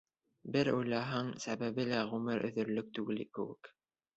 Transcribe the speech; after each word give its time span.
Бер 0.55 0.69
уйлаһаң, 0.77 1.29
сәбәбе 1.45 1.85
лә 1.91 2.01
ғүмер 2.15 2.49
өҙөрлөк 2.51 2.91
түгел 2.99 3.21
кеүек. 3.39 3.75